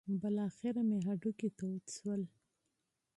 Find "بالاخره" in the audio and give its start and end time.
0.21-0.81